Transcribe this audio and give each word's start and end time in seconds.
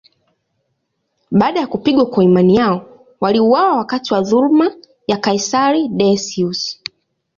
Baada 1.31 1.59
ya 1.59 1.67
kupigwa 1.67 2.05
kwa 2.05 2.23
imani 2.23 2.55
yao, 2.55 3.05
waliuawa 3.19 3.77
wakati 3.77 4.13
wa 4.13 4.21
dhuluma 4.21 4.71
ya 5.07 5.17
kaisari 5.17 5.87
Decius. 5.87 6.81